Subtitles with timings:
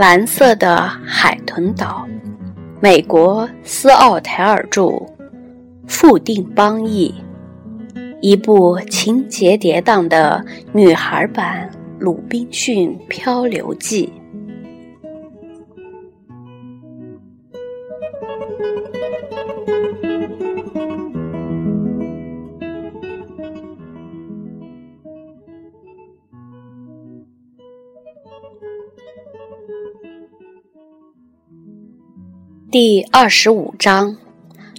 [0.00, 2.08] 蓝色的海豚岛，
[2.80, 5.06] 美国斯奥台尔著，
[5.86, 7.14] 富定邦译，
[8.22, 11.68] 一部情节跌宕的女孩版
[11.98, 14.10] 《鲁滨逊漂流记》。
[32.70, 34.16] 第二十五章，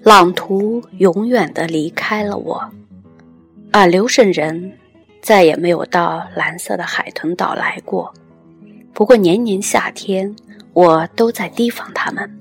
[0.02, 2.64] 朗图永远的离开了我，
[3.70, 4.72] 而留声人
[5.22, 8.14] 再也没有到蓝色的海豚岛来过。
[8.94, 10.34] 不过年年夏天，
[10.72, 12.32] 我都在提防他们。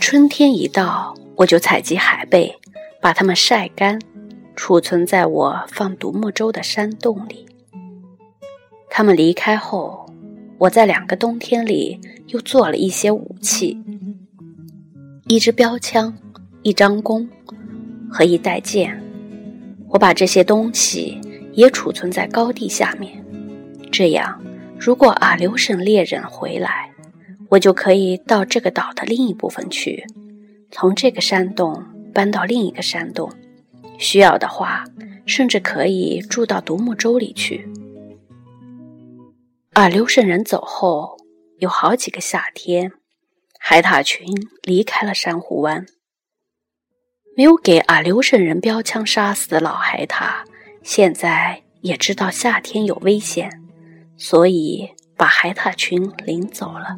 [0.00, 2.52] 春天一到，我就采集海贝，
[3.00, 4.00] 把它们晒干，
[4.56, 7.46] 储存在我放独木舟的山洞里。
[8.90, 10.04] 他们离开后，
[10.58, 13.80] 我在两个冬天里又做了一些武器。
[15.28, 16.16] 一支标枪，
[16.62, 17.28] 一张弓
[18.08, 18.96] 和一袋箭，
[19.88, 21.20] 我把这些东西
[21.52, 23.12] 也储存在高地下面。
[23.90, 24.40] 这样，
[24.78, 26.88] 如果阿留申猎人回来，
[27.48, 30.06] 我就可以到这个岛的另一部分去，
[30.70, 33.28] 从这个山洞搬到另一个山洞。
[33.98, 34.84] 需要的话，
[35.26, 37.68] 甚至可以住到独木舟里去。
[39.72, 41.16] 阿留申人走后，
[41.58, 42.92] 有好几个夏天。
[43.68, 44.24] 海獭群
[44.62, 45.86] 离开了珊瑚湾。
[47.36, 50.44] 没有给阿留申人标枪杀死的老海獭，
[50.84, 53.50] 现在也知道夏天有危险，
[54.16, 56.94] 所以把海獭群领走了。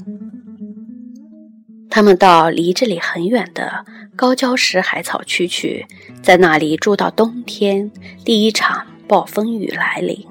[1.88, 5.86] 他们到离这里很远的高礁石海草区去，
[6.22, 7.90] 在那里住到冬天
[8.26, 10.22] 第一场暴风雨来临。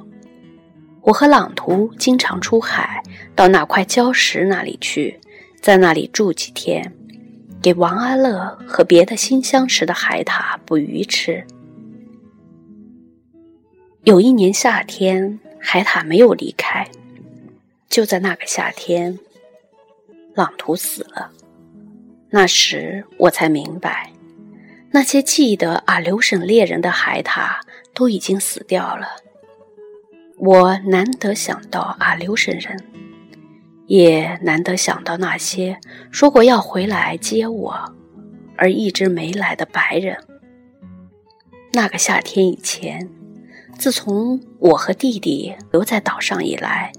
[1.01, 3.01] 我和朗图经常出海，
[3.35, 5.19] 到那块礁石那里去。
[5.61, 6.93] 在那里住几天，
[7.61, 11.45] 给王阿乐和别的新相识的海獭捕鱼吃。
[14.03, 16.87] 有一年夏天，海獭没有离开。
[17.89, 19.17] 就在那个夏天，
[20.35, 21.31] 朗图死了。
[22.29, 24.11] 那时我才明白，
[24.91, 27.57] 那些记得阿留申猎人的海獭
[27.93, 29.07] 都已经死掉了。
[30.37, 32.81] 我难得想到阿留申人。
[33.87, 35.77] 也难得想到那些
[36.11, 37.73] 说过要回来接我，
[38.55, 40.15] 而一直没来的白人。
[41.71, 43.09] 那个夏天以前，
[43.77, 46.91] 自从我和弟弟留在岛上以来，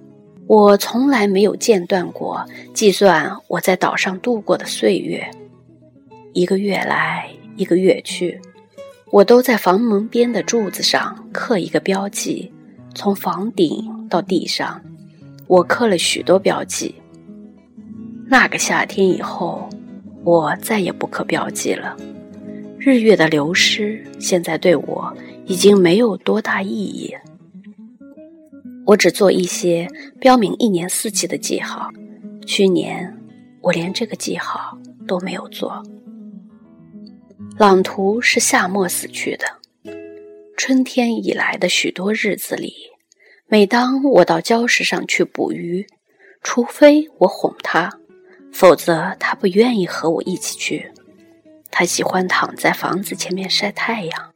[0.46, 5.28] 我从来没有间断过计算我在岛上度过的岁月。
[6.32, 8.40] 一个月来，一个月去，
[9.10, 12.52] 我都在房门边的柱子上刻一个标记，
[12.94, 14.80] 从房顶到地上。
[15.48, 16.94] 我刻了许多标记。
[18.26, 19.68] 那个夏天以后，
[20.22, 21.96] 我再也不刻标记了。
[22.78, 25.12] 日月的流失，现在对我
[25.46, 27.14] 已经没有多大意义。
[28.84, 29.88] 我只做一些
[30.20, 31.90] 标明一年四季的记号。
[32.46, 33.14] 去年，
[33.60, 35.82] 我连这个记号都没有做。
[37.58, 39.44] 朗图是夏末死去的。
[40.56, 42.74] 春天以来的许多日子里。
[43.50, 45.86] 每当我到礁石上去捕鱼，
[46.42, 47.90] 除非我哄他，
[48.52, 50.92] 否则他不愿意和我一起去。
[51.70, 54.34] 他喜欢躺在房子前面晒太阳，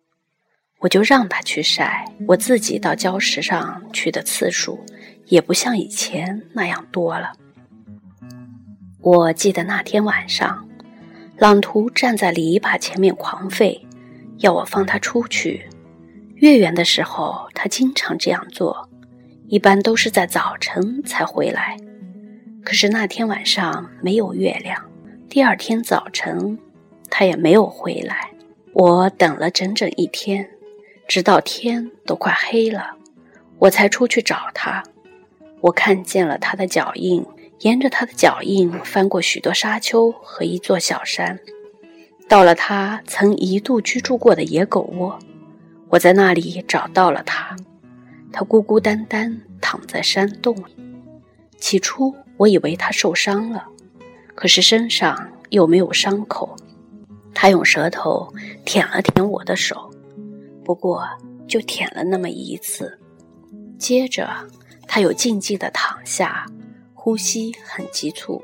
[0.78, 2.06] 我就让他去晒。
[2.26, 4.82] 我自己到礁石上去的次数
[5.26, 7.34] 也不像以前那样多了。
[9.00, 10.66] 我记得那天晚上，
[11.36, 13.78] 朗图站在篱笆前面狂吠，
[14.38, 15.68] 要我放他出去。
[16.36, 18.88] 月圆的时候，他经常这样做。
[19.53, 21.77] 一般都是在早晨才回来，
[22.65, 24.83] 可是那天晚上没有月亮，
[25.28, 26.59] 第二天早晨
[27.10, 28.31] 他也没有回来。
[28.72, 30.49] 我等了整整一天，
[31.07, 32.97] 直到天都快黑了，
[33.59, 34.83] 我才出去找他。
[35.60, 37.22] 我看见了他的脚印，
[37.59, 41.39] 沿着他的脚印翻过许多沙丘和一座小山，
[42.27, 45.19] 到了他曾一度居住过的野狗窝。
[45.91, 47.54] 我在那里找到了他。
[48.32, 50.76] 他孤孤单单躺在山洞里。
[51.58, 53.64] 起初我以为他受伤了，
[54.34, 56.56] 可是身上又没有伤口。
[57.34, 58.32] 他用舌头
[58.64, 59.90] 舔了舔我的手，
[60.64, 61.06] 不过
[61.46, 62.98] 就舔了那么一次。
[63.78, 64.28] 接着
[64.86, 66.46] 他又静静地躺下，
[66.94, 68.42] 呼吸很急促。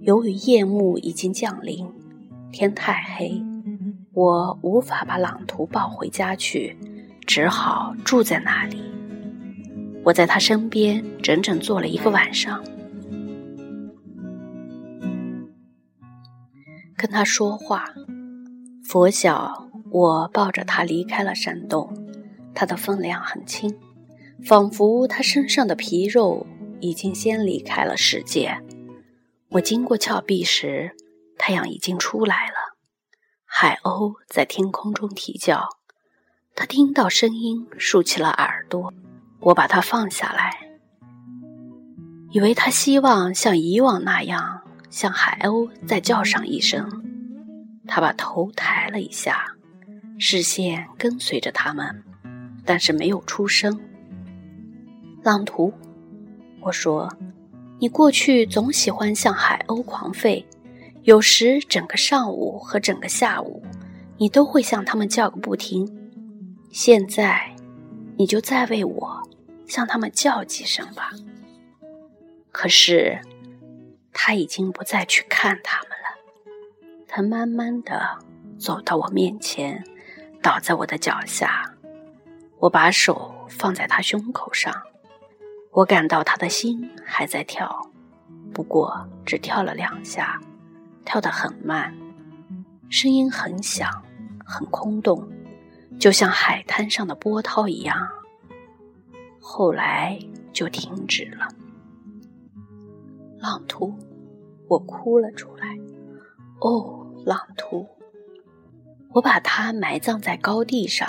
[0.00, 1.86] 由于夜幕已经降临，
[2.52, 3.42] 天太黑，
[4.12, 6.76] 我无法把朗图抱回家去，
[7.26, 8.82] 只好住在那里。
[10.04, 12.62] 我在他身边整整坐了一个晚上，
[16.96, 17.86] 跟他说话。
[18.84, 21.92] 佛晓，我抱着他离开了山洞。
[22.54, 23.74] 他的分量很轻，
[24.44, 26.46] 仿佛他身上的皮肉
[26.80, 28.60] 已经先离开了世界。
[29.48, 30.94] 我经过峭壁时，
[31.36, 32.76] 太阳已经出来了，
[33.44, 35.68] 海鸥在天空中啼叫。
[36.56, 38.92] 他听到声音，竖起了耳朵。
[39.40, 40.56] 我把它放下来，
[42.30, 46.88] 以为他希望像以往那样向海鸥再叫上一声。
[47.86, 49.44] 他把头抬了一下，
[50.16, 52.02] 视线跟随着他们，
[52.64, 53.78] 但是没有出声。
[55.22, 55.72] 朗图，
[56.60, 57.12] 我说，
[57.80, 60.42] 你过去总喜欢向海鸥狂吠，
[61.02, 63.62] 有时整个上午和整个下午，
[64.16, 65.86] 你都会向他们叫个不停。
[66.74, 67.54] 现在，
[68.18, 69.22] 你就再为我。
[69.64, 71.12] 向他们叫几声吧。
[72.50, 73.20] 可是
[74.12, 76.84] 他已经不再去看他们了。
[77.06, 78.18] 他慢慢的
[78.58, 79.84] 走到我面前，
[80.42, 81.72] 倒在我的脚下。
[82.58, 84.74] 我把手放在他胸口上，
[85.70, 87.88] 我感到他的心还在跳，
[88.52, 90.40] 不过只跳了两下，
[91.04, 91.96] 跳得很慢，
[92.90, 93.88] 声音很响，
[94.44, 95.26] 很空洞，
[95.98, 98.08] 就像海滩上的波涛一样。
[99.40, 100.18] 后来
[100.52, 101.48] 就停止了。
[103.38, 103.94] 朗图，
[104.68, 105.78] 我哭了出来。
[106.60, 107.86] 哦，朗图，
[109.10, 111.08] 我把它埋葬在高地上。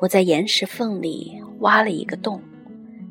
[0.00, 2.42] 我在岩石缝里挖了一个洞，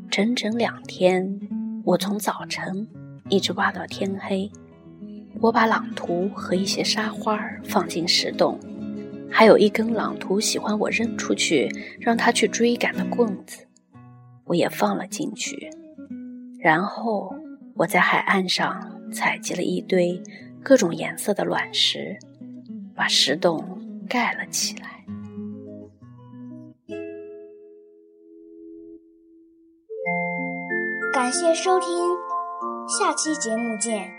[0.09, 1.39] 整整两天，
[1.83, 2.87] 我从早晨
[3.29, 4.51] 一直挖到天黑。
[5.39, 8.59] 我把朗图和一些沙花放进石洞，
[9.31, 11.69] 还有一根朗图喜欢我扔出去
[11.99, 13.65] 让他去追赶的棍子。
[14.45, 15.69] 我也放了进去，
[16.59, 17.35] 然后
[17.75, 20.21] 我在海岸上采集了一堆
[20.63, 22.17] 各种颜色的卵石，
[22.95, 25.03] 把石洞盖了起来。
[31.13, 31.89] 感谢收听，
[32.87, 34.16] 下期节目见。